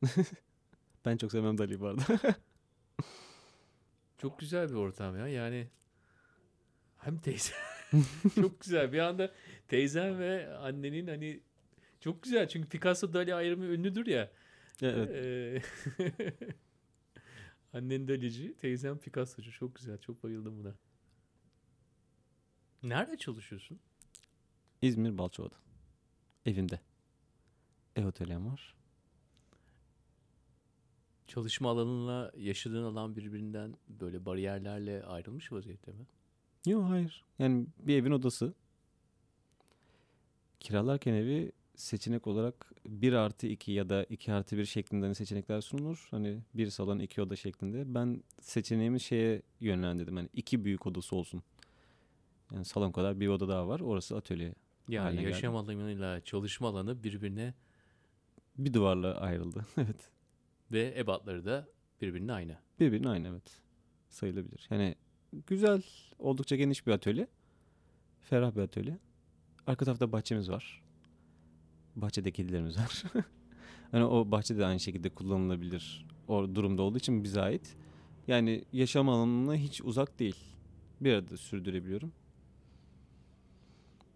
[1.06, 2.04] ben çok sevmem Dali'yi bu arada.
[4.18, 5.28] Çok güzel bir ortam ya.
[5.28, 5.68] Yani
[6.98, 7.54] hem teyze
[8.36, 8.94] çok güzel.
[8.94, 9.32] Bir anda
[9.68, 11.40] teyzen ve annenin hani
[12.00, 12.48] çok güzel.
[12.48, 14.32] Çünkü Picasso Dali ayrımı ünlüdür ya.
[14.82, 15.10] Evet.
[15.10, 15.62] Ee,
[17.78, 19.52] Annen Dalici, teyzem Picasso'cu.
[19.52, 19.98] Çok güzel.
[19.98, 20.76] Çok bayıldım buna.
[22.84, 23.80] Nerede çalışıyorsun?
[24.82, 25.56] İzmir Balçova'da.
[26.46, 26.80] Evimde.
[27.96, 28.76] Ev atölyem var.
[31.28, 36.06] Çalışma alanınla yaşadığın alan birbirinden böyle bariyerlerle ayrılmış vaziyette mi?
[36.66, 37.24] Yok hayır.
[37.40, 38.54] Yani bir evin odası.
[40.60, 45.62] Kiralarken evi seçenek olarak 1 artı 2 ya da 2 artı 1 şeklinde hani seçenekler
[45.62, 46.08] sunulur.
[46.12, 47.96] Hani bir salon iki oda şeklinde.
[47.96, 50.16] Ben seçeneğimi şeye yönlendirdim.
[50.16, 51.44] Hani iki büyük odası olsun.
[52.52, 53.80] Yani salon kadar bir oda daha var.
[53.80, 54.56] Orası atölye.
[54.88, 57.54] Yani yaşam alanıyla çalışma alanı birbirine
[58.58, 59.66] Bir duvarla ayrıldı.
[59.78, 60.12] evet.
[60.72, 61.68] ve ebatları da
[62.02, 62.58] birbirine aynı.
[62.80, 63.62] Birbirine aynı evet.
[64.10, 64.68] Sayılabilir.
[64.70, 64.96] Yani
[65.48, 65.84] güzel,
[66.20, 67.28] oldukça geniş bir atölye.
[68.20, 68.98] Ferah bir atölye.
[69.68, 70.82] Arka tarafta bahçemiz var.
[71.96, 73.04] Bahçede kedilerimiz var.
[73.92, 76.06] hani o bahçe de aynı şekilde kullanılabilir.
[76.28, 77.76] O durumda olduğu için bize ait.
[78.28, 80.36] Yani yaşam alanına hiç uzak değil.
[81.02, 82.12] Bir arada sürdürebiliyorum.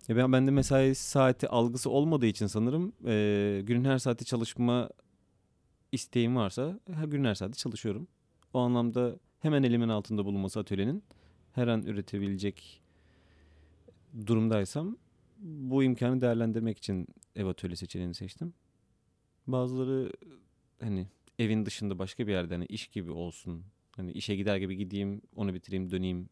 [0.07, 4.89] Ya ben bende mesai saati algısı olmadığı için sanırım eee, günün her saati çalışma
[5.91, 8.07] isteğim varsa her gün her saatte çalışıyorum.
[8.53, 11.03] O anlamda hemen elimin altında bulunması atölyenin
[11.51, 12.81] her an üretebilecek
[14.27, 14.97] durumdaysam
[15.37, 18.53] bu imkanı değerlendirmek için ev atölye seçeneğini seçtim.
[19.47, 20.11] Bazıları
[20.79, 21.07] hani
[21.39, 23.65] evin dışında başka bir yerde hani iş gibi olsun.
[23.91, 26.29] Hani işe gider gibi gideyim, onu bitireyim, döneyim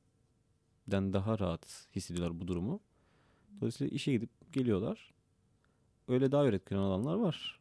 [0.88, 2.80] den daha rahat hissediyorlar bu durumu.
[3.62, 5.14] Dolayısıyla işe gidip geliyorlar.
[6.08, 7.60] Öyle daha üretken olanlar var.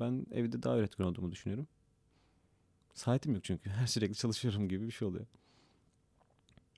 [0.00, 1.68] Ben evde daha üretken olduğumu düşünüyorum.
[2.94, 3.70] Saatim yok çünkü.
[3.70, 5.26] Her sürekli çalışıyorum gibi bir şey oluyor.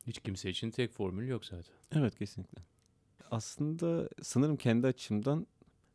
[0.06, 1.74] Hiç kimse için tek formül yok zaten.
[1.92, 2.62] Evet kesinlikle.
[3.35, 5.47] Aslında sanırım kendi açımdan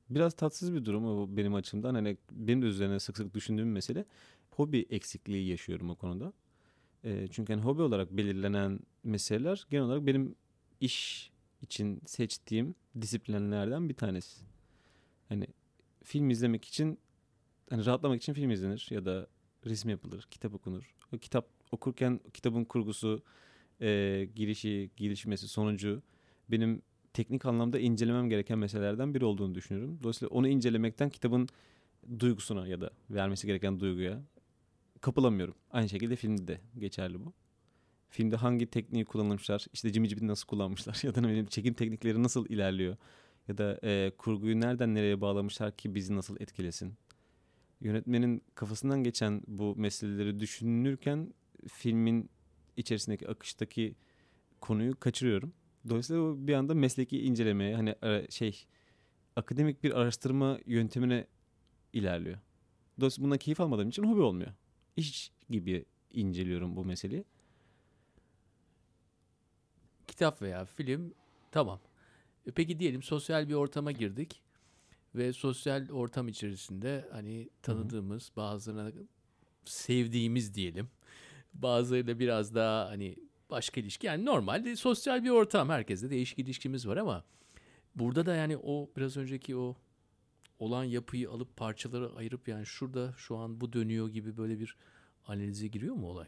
[0.10, 1.95] biraz tatsız bir durum o benim açımdan.
[1.95, 4.06] Hani benim de üzerine sık sık düşündüğüm mesele
[4.49, 6.34] hobi eksikliği yaşıyorum o konuda.
[7.04, 10.36] Ee, çünkü hani hobi olarak belirlenen meseleler genel olarak benim
[10.82, 14.41] iş için seçtiğim disiplinlerden bir tanesi.
[15.30, 15.47] Hani
[16.04, 16.99] film izlemek için
[17.69, 19.28] hani rahatlamak için film izlenir ya da
[19.65, 20.95] resim yapılır, kitap okunur.
[21.13, 23.23] O kitap okurken kitabın kurgusu,
[23.82, 26.02] e, girişi, gelişmesi, sonucu
[26.52, 26.82] benim
[27.19, 29.99] teknik anlamda incelemem gereken meselelerden biri olduğunu düşünüyorum.
[30.03, 31.47] Dolayısıyla onu incelemekten kitabın
[32.19, 34.21] duygusuna ya da vermesi gereken duyguya
[35.01, 35.55] kapılamıyorum.
[35.71, 37.34] Aynı şekilde filmde de geçerli bu.
[38.10, 42.23] Filmde hangi tekniği kullanmışlar, işte Jimmy Jeep'i nasıl kullanmışlar ya da ne bileyim çekim teknikleri
[42.23, 42.97] nasıl ilerliyor
[43.47, 46.93] ya da e, kurguyu nereden nereye bağlamışlar ki bizi nasıl etkilesin.
[47.82, 51.34] Yönetmenin kafasından geçen bu meseleleri düşünürken
[51.67, 52.29] filmin
[52.77, 53.95] içerisindeki akıştaki
[54.62, 55.53] konuyu kaçırıyorum.
[55.89, 58.65] Dolayısıyla o bir anda mesleki incelemeye hani e, şey
[59.35, 61.27] akademik bir araştırma yöntemine
[61.93, 62.37] ilerliyor.
[62.99, 64.51] Dolayısıyla buna keyif almadığım için hobi olmuyor.
[64.97, 67.23] İş gibi inceliyorum bu meseleyi.
[70.07, 71.13] Kitap veya film
[71.51, 71.79] tamam.
[72.47, 74.41] E Peki diyelim sosyal bir ortama girdik
[75.15, 78.91] ve sosyal ortam içerisinde hani tanıdığımız bazılarına
[79.65, 80.89] sevdiğimiz diyelim.
[81.53, 83.15] Bazılarıyla biraz daha hani
[83.49, 87.23] başka ilişki yani normal sosyal bir ortam herkeste değişik ilişkimiz var ama
[87.95, 89.75] burada da yani o biraz önceki o
[90.59, 94.77] olan yapıyı alıp parçalara ayırıp yani şurada şu an bu dönüyor gibi böyle bir
[95.27, 96.27] analize giriyor mu olay?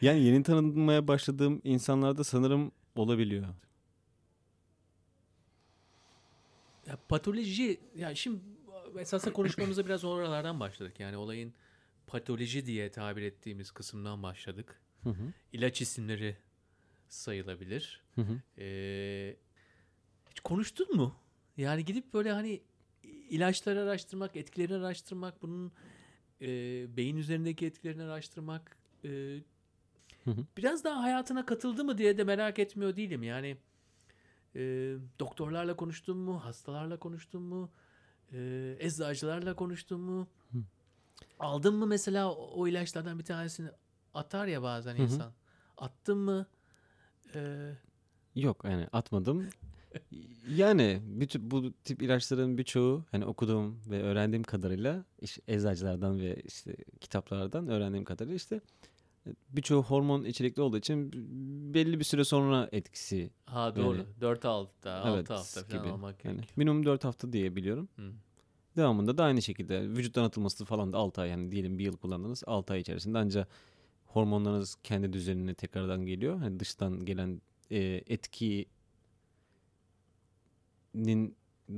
[0.00, 3.46] Yani yeni tanınmaya başladığım insanlarda sanırım olabiliyor.
[6.86, 8.40] Ya patoloji yani şimdi
[8.98, 11.00] esasında konuşmamıza biraz oralardan başladık.
[11.00, 11.54] Yani olayın
[12.06, 14.80] patoloji diye tabir ettiğimiz kısımdan başladık.
[15.02, 15.32] Hı hı.
[15.52, 16.36] İlaç isimleri
[17.08, 18.02] sayılabilir.
[18.14, 18.40] Hı hı.
[18.58, 19.36] Ee,
[20.30, 21.14] hiç konuştun mu?
[21.56, 22.62] Yani gidip böyle hani
[23.30, 25.72] ilaçları araştırmak, etkilerini araştırmak, bunun
[26.40, 26.46] e,
[26.96, 29.08] beyin üzerindeki etkilerini araştırmak e,
[30.24, 30.46] Hı hı.
[30.56, 33.22] biraz daha hayatına katıldı mı diye de merak etmiyor değilim.
[33.22, 33.56] Yani
[34.54, 34.60] e,
[35.18, 37.70] doktorlarla konuştun mu, hastalarla konuştun mu,
[38.32, 40.28] e, eczacılarla konuştun mu?
[40.52, 40.58] Hı.
[41.38, 43.70] Aldın mı mesela o, o ilaçlardan bir tanesini
[44.14, 45.02] atar ya bazen Hı hı.
[45.02, 45.32] insan.
[45.78, 46.46] Attın mı?
[47.34, 47.70] E,
[48.34, 49.48] Yok yani atmadım.
[50.48, 56.76] yani bütün bu tip ilaçların birçoğu hani okuduğum ve öğrendiğim kadarıyla işte eczacılardan ve işte
[57.00, 58.60] kitaplardan öğrendiğim kadarıyla işte
[59.48, 61.10] birçoğu hormon içerikli olduğu için
[61.74, 63.96] belli bir süre sonra etkisi ha doğru.
[63.96, 65.92] Yani- 4 hafta, 6 Evet, hafta falan gibi.
[65.92, 66.54] almak yani gerekiyor.
[66.56, 67.88] minimum 4 hafta diye biliyorum.
[67.96, 68.12] Hı.
[68.76, 72.42] Devamında da aynı şekilde vücuttan atılması falan da 6 ay yani diyelim bir yıl kullandınız
[72.46, 73.48] 6 ay içerisinde ancak
[74.08, 76.38] hormonlarınız kendi düzenine tekrardan geliyor.
[76.38, 78.68] Hani dıştan gelen e, etkinin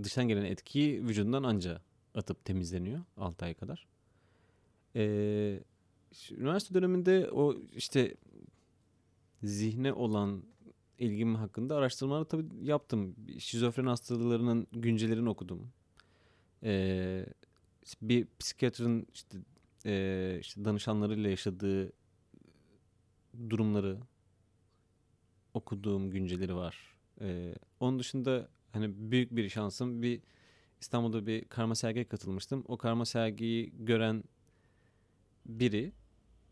[0.02, 1.82] dıştan gelen etki vücudundan anca
[2.14, 3.86] atıp temizleniyor 6 ay kadar.
[4.96, 5.62] E,
[6.12, 8.14] şu üniversite döneminde o işte
[9.42, 10.42] zihne olan
[10.98, 13.16] ilgim hakkında araştırmalar tabii yaptım.
[13.38, 15.72] Şizofren hastalarının güncelerini okudum.
[16.62, 17.26] Ee,
[18.02, 19.38] bir psikiyatrın işte,
[19.86, 21.92] e, işte danışanlarıyla yaşadığı
[23.50, 23.98] durumları
[25.54, 26.96] okuduğum günceleri var.
[27.20, 30.20] Ee, onun dışında hani büyük bir şansım bir
[30.80, 32.64] İstanbul'da bir karma sergiye katılmıştım.
[32.68, 34.24] O karma sergiyi gören
[35.46, 35.92] biri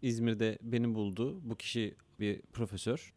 [0.03, 1.41] İzmir'de beni buldu.
[1.43, 3.15] Bu kişi bir profesör.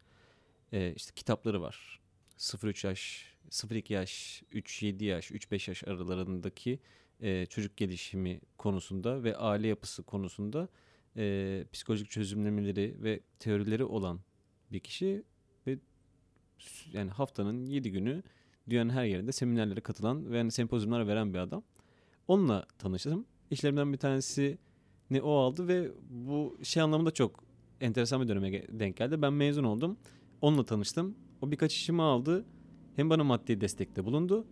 [0.72, 2.00] Ee, işte kitapları var.
[2.38, 6.78] 0-3 yaş, 0-2 yaş, 3-7 yaş, 3-5 yaş aralarındaki
[7.20, 10.68] e, çocuk gelişimi konusunda ve aile yapısı konusunda
[11.16, 14.20] e, psikolojik çözümlemeleri ve teorileri olan
[14.72, 15.24] bir kişi
[15.66, 15.78] ve
[16.92, 18.22] yani haftanın 7 günü
[18.70, 21.62] dünyanın her yerinde seminerlere katılan ve yani sempozyumlar veren bir adam.
[22.28, 23.26] Onunla tanıştım.
[23.50, 24.58] İşlerimden bir tanesi
[25.10, 27.44] ne o aldı ve bu şey anlamında çok
[27.80, 29.22] enteresan bir döneme denk geldi.
[29.22, 29.96] Ben mezun oldum.
[30.40, 31.14] Onunla tanıştım.
[31.40, 32.44] O birkaç işimi aldı.
[32.96, 34.46] Hem bana maddi destekte bulundu.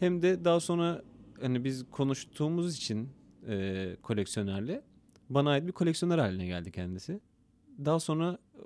[0.00, 1.02] Hem de daha sonra
[1.40, 3.08] hani biz konuştuğumuz için
[3.48, 4.82] e, koleksiyonerle
[5.30, 7.20] bana ait bir koleksiyoner haline geldi kendisi.
[7.84, 8.60] Daha sonra e,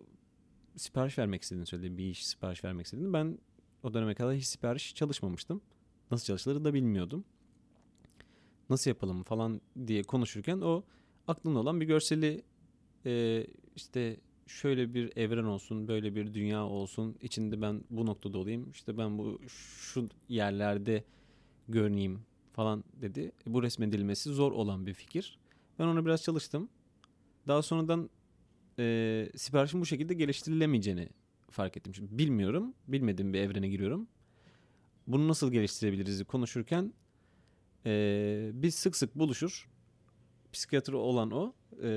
[0.78, 1.98] sipariş vermek istediğini söyledi.
[1.98, 3.12] Bir iş sipariş vermek istediğini.
[3.12, 3.38] Ben
[3.82, 5.60] o döneme kadar hiç sipariş çalışmamıştım.
[6.10, 7.24] Nasıl çalışılır da bilmiyordum.
[8.70, 10.82] Nasıl yapalım falan diye konuşurken o
[11.28, 12.42] aklımda olan bir görseli
[13.06, 13.46] e,
[13.76, 17.16] işte şöyle bir evren olsun, böyle bir dünya olsun.
[17.22, 18.70] içinde ben bu noktada olayım.
[18.70, 21.04] işte ben bu şu yerlerde
[21.68, 22.20] görüneyim
[22.52, 23.32] falan dedi.
[23.46, 25.38] Bu resmedilmesi zor olan bir fikir.
[25.82, 26.68] Ben ona biraz çalıştım.
[27.48, 28.10] Daha sonradan
[28.78, 31.08] e, siparişin bu şekilde geliştirilemeyeceğini
[31.50, 31.94] fark ettim.
[31.94, 32.74] Şimdi bilmiyorum.
[32.88, 34.08] Bilmediğim bir evrene giriyorum.
[35.06, 36.92] Bunu nasıl geliştirebiliriz konuşurken
[37.86, 39.68] e, biz sık sık buluşur.
[40.52, 41.54] Psikiyatr olan o.
[41.82, 41.88] e,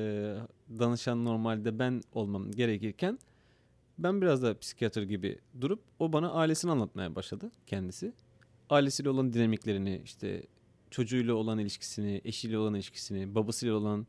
[0.80, 3.20] danışan normalde ben olmam gerekirken
[3.98, 8.14] ben biraz da psikiyatr gibi durup o bana ailesini anlatmaya başladı kendisi.
[8.70, 10.44] Ailesiyle olan dinamiklerini işte
[10.96, 14.08] çocuğuyla olan ilişkisini, eşiyle olan ilişkisini, babasıyla olan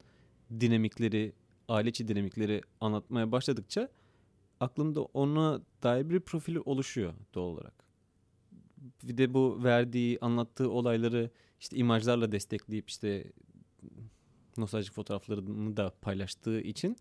[0.60, 1.32] dinamikleri,
[1.68, 3.88] aile içi dinamikleri anlatmaya başladıkça
[4.60, 7.84] aklımda ona dair bir profili oluşuyor doğal olarak.
[9.02, 13.32] Bir de bu verdiği, anlattığı olayları işte imajlarla destekleyip işte
[14.56, 16.96] nostaljik fotoğraflarını da paylaştığı için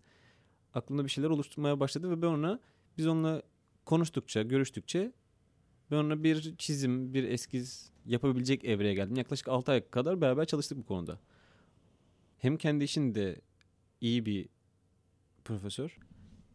[0.74, 2.60] aklımda bir şeyler oluşturmaya başladı ve ben ona
[2.98, 3.42] biz onunla
[3.84, 5.12] konuştukça, görüştükçe
[5.90, 9.16] ben ona bir çizim, bir eskiz yapabilecek evreye geldim.
[9.16, 11.18] Yaklaşık 6 ay kadar beraber çalıştık bu konuda.
[12.38, 13.40] Hem kendi işinde
[14.00, 14.48] iyi bir
[15.44, 15.98] profesör.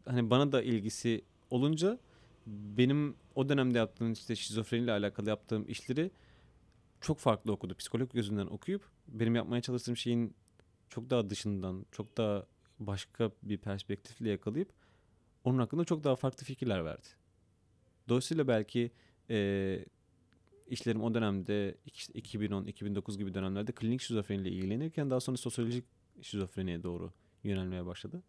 [0.04, 1.98] Hani bana da ilgisi olunca
[2.46, 6.10] benim o dönemde yaptığım işte şizofreniyle alakalı yaptığım işleri
[7.00, 7.74] çok farklı okudu.
[7.74, 10.34] Psikolog gözünden okuyup benim yapmaya çalıştığım şeyin
[10.88, 12.46] çok daha dışından, çok daha
[12.78, 14.72] başka bir perspektifle yakalayıp
[15.44, 17.08] onun hakkında çok daha farklı fikirler verdi.
[18.08, 18.90] Dolayısıyla belki
[19.32, 19.84] e,
[20.66, 25.84] işlerim o dönemde 2010-2009 gibi dönemlerde klinik şizofreniyle ilgilenirken daha sonra sosyolojik
[26.22, 27.12] şizofreniye doğru
[27.44, 28.22] yönelmeye başladı.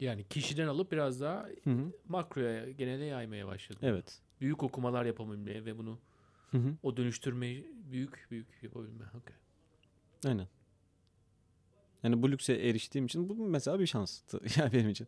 [0.00, 1.92] Yani kişiden alıp biraz daha Hı hı.
[2.08, 3.78] makroya, genele yaymaya başladı.
[3.82, 4.22] Evet.
[4.40, 5.98] Büyük okumalar yapabilmeye ve bunu
[6.50, 6.76] Hı hı.
[6.82, 9.04] o dönüştürmeyi büyük büyük yapabilme.
[9.04, 9.36] Okay.
[10.26, 10.48] Aynen.
[12.02, 15.06] Yani bu lükse eriştiğim için bu mesela bir şanstı yani benim için.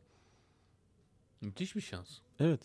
[1.41, 2.19] Müthiş bir şans.
[2.41, 2.61] Evet.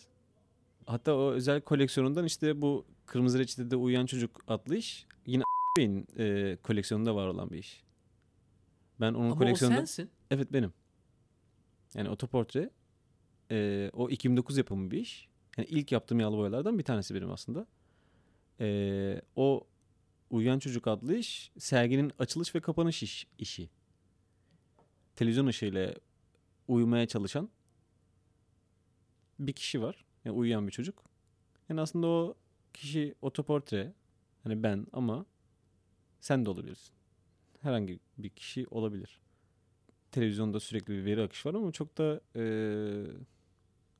[0.86, 5.42] Hatta o özel koleksiyonundan işte bu Kırmızı Reçete'de Uyuyan Çocuk adlı iş yine
[5.78, 7.82] Bey'in e, koleksiyonunda var olan bir iş.
[9.00, 9.78] Ben onun Ama o koleksiyonunda...
[9.78, 10.10] sensin.
[10.30, 10.72] Evet benim.
[11.94, 12.70] Yani otoportre
[13.50, 15.28] e, o 2009 yapımı bir iş.
[15.56, 17.66] Yani ilk yaptığım yağlı boyalardan bir tanesi benim aslında.
[18.60, 19.66] E, o
[20.30, 23.70] Uyuyan Çocuk adlı iş serginin açılış ve kapanış iş, işi.
[25.16, 25.94] Televizyon ışığıyla
[26.68, 27.48] uyumaya çalışan
[29.38, 30.03] bir kişi var.
[30.24, 31.04] Yani uyuyan bir çocuk.
[31.68, 32.34] Yani aslında o
[32.74, 33.92] kişi otoportre.
[34.44, 35.26] Hani ben ama
[36.20, 36.94] sen de olabilirsin.
[37.60, 39.20] Herhangi bir kişi olabilir.
[40.12, 43.06] Televizyonda sürekli bir veri akışı var ama çok da eee,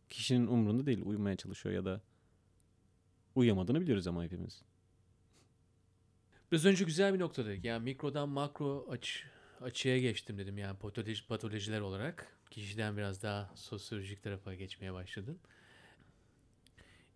[0.08, 1.02] kişinin umrunda değil.
[1.04, 2.00] Uyumaya çalışıyor ya da
[3.34, 4.62] uyuyamadığını biliyoruz ama hepimiz.
[6.52, 7.64] Biraz önce güzel bir noktadaydık.
[7.64, 9.24] Yani mikrodan makro aç,
[9.60, 10.58] açıya geçtim dedim.
[10.58, 12.38] Yani patoloji, patolojiler olarak.
[12.50, 15.38] Kişiden biraz daha sosyolojik tarafa geçmeye başladın.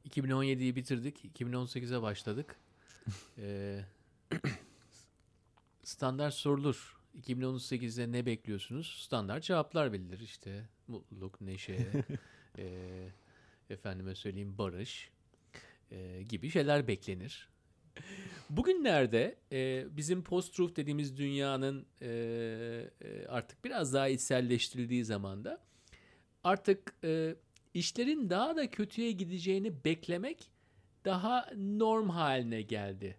[0.08, 1.24] 2017'yi bitirdik.
[1.24, 2.56] 2018'e başladık.
[3.38, 3.84] Ee,
[5.84, 6.96] standart sorulur.
[7.22, 9.02] 2018'de ne bekliyorsunuz?
[9.04, 10.20] Standart cevaplar verilir.
[10.20, 11.86] İşte mutluluk, neşe,
[12.58, 13.08] ee,
[13.70, 15.10] efendime söyleyeyim barış
[15.90, 17.48] ee, gibi şeyler beklenir.
[18.50, 25.60] Bugünlerde e, bizim post-truth dediğimiz dünyanın e, e, artık biraz daha içselleştirildiği zamanda
[26.44, 27.36] artık e,
[27.74, 30.50] işlerin daha da kötüye gideceğini beklemek
[31.04, 33.16] daha norm haline geldi.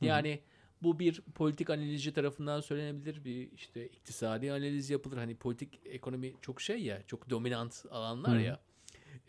[0.00, 0.40] Yani
[0.82, 5.16] bu bir politik analizci tarafından söylenebilir, bir işte iktisadi analiz yapılır.
[5.16, 8.42] Hani politik ekonomi çok şey ya, çok dominant alanlar Hı hı.
[8.42, 8.60] ya.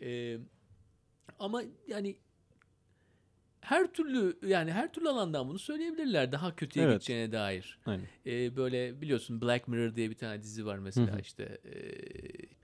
[0.02, 0.38] E,
[1.38, 2.16] ama yani
[3.60, 6.94] her türlü yani her türlü alandan bunu söyleyebilirler daha kötüye Evet.
[6.94, 7.78] gideceğine dair.
[7.86, 8.06] Aynen.
[8.26, 11.20] Ee, böyle biliyorsun Black Mirror diye bir tane dizi var mesela Hı hı.
[11.20, 11.58] işte.
[11.64, 12.59] Ee,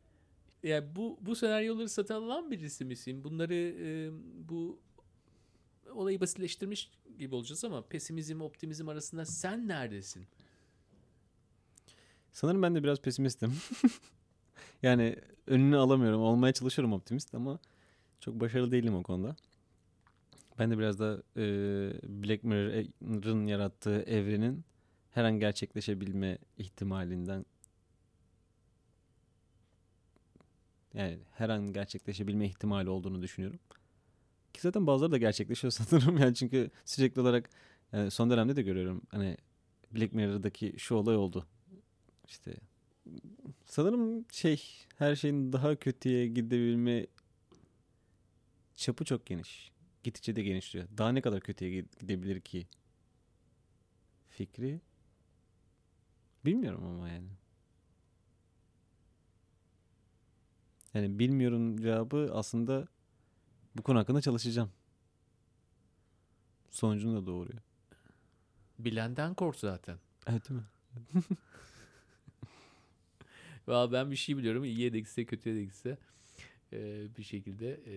[0.66, 3.24] yani bu bu senaryoları satın alan birisi misin?
[3.24, 4.10] Bunları e,
[4.48, 4.80] bu
[5.90, 10.26] olayı basitleştirmiş gibi olacağız ama pesimizm optimizm arasında sen neredesin?
[12.32, 13.52] Sanırım ben de biraz pesimistim.
[14.82, 16.20] yani önünü alamıyorum.
[16.20, 17.58] Olmaya çalışıyorum optimist ama
[18.20, 19.36] çok başarılı değilim o konuda.
[20.58, 21.42] Ben de biraz da e,
[22.02, 24.64] Black Mirror'ın yarattığı evrenin
[25.10, 27.44] her an gerçekleşebilme ihtimalinden
[30.96, 33.58] yani her an gerçekleşebilme ihtimali olduğunu düşünüyorum.
[34.54, 37.50] Ki zaten bazıları da gerçekleşiyor sanırım yani çünkü sürekli olarak
[37.92, 39.36] yani son dönemde de görüyorum hani
[39.94, 41.46] Black Mirror'daki şu olay oldu.
[42.28, 42.54] İşte
[43.66, 44.62] sanırım şey
[44.98, 47.06] her şeyin daha kötüye gidebilme
[48.74, 49.72] çapı çok geniş.
[50.02, 50.88] Gittikçe de genişliyor.
[50.98, 52.66] Daha ne kadar kötüye gi- gidebilir ki?
[54.30, 54.80] Fikri
[56.44, 57.28] bilmiyorum ama yani.
[60.96, 62.88] Yani bilmiyorum cevabı aslında
[63.76, 64.70] bu konu hakkında çalışacağım.
[66.70, 67.58] Sonucunu da doğuruyor.
[68.78, 69.98] Bilenden kork zaten.
[70.26, 70.66] Evet değil mi?
[73.66, 74.64] Valla ben bir şey biliyorum.
[74.64, 75.98] İyiye de gitse kötüye de gitse
[76.72, 77.96] e, bir şekilde e,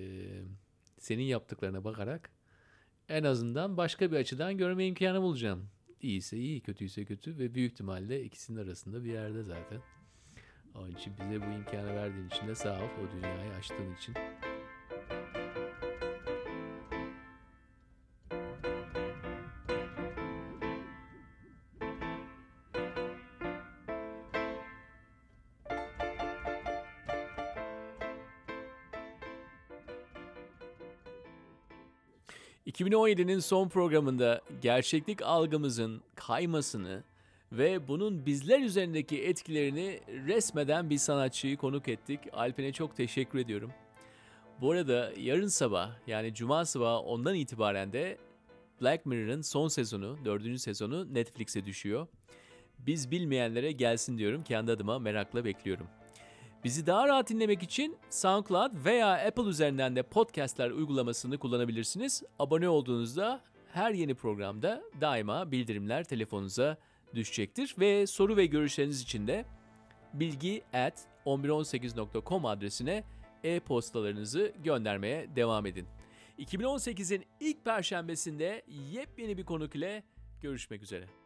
[0.97, 2.29] senin yaptıklarına bakarak
[3.09, 5.69] en azından başka bir açıdan görme imkanı bulacağım.
[6.01, 9.81] İyiyse iyi, kötüyse kötü ve büyük ihtimalle ikisinin arasında bir yerde zaten.
[10.75, 12.89] Onun için bize bu imkanı verdiğin için de sağ ol.
[13.03, 14.15] O dünyayı açtığın için.
[32.67, 37.03] ...2017'nin son programında gerçeklik algımızın kaymasını
[37.51, 42.19] ve bunun bizler üzerindeki etkilerini resmeden bir sanatçıyı konuk ettik.
[42.33, 43.71] Alpen'e çok teşekkür ediyorum.
[44.61, 48.17] Bu arada yarın sabah yani cuma sabahı ondan itibaren de
[48.81, 52.07] Black Mirror'ın son sezonu, dördüncü sezonu Netflix'e düşüyor.
[52.79, 54.43] Biz bilmeyenlere gelsin diyorum.
[54.43, 55.87] Kendi adıma merakla bekliyorum.
[56.63, 62.23] Bizi daha rahat dinlemek için SoundCloud veya Apple üzerinden de podcastler uygulamasını kullanabilirsiniz.
[62.39, 63.41] Abone olduğunuzda
[63.73, 66.77] her yeni programda daima bildirimler telefonunuza
[67.15, 67.75] düşecektir.
[67.79, 69.45] Ve soru ve görüşleriniz için de
[70.13, 73.03] bilgi at 1118.com adresine
[73.43, 75.87] e-postalarınızı göndermeye devam edin.
[76.39, 80.03] 2018'in ilk perşembesinde yepyeni bir konuk ile
[80.41, 81.18] görüşmek üzere.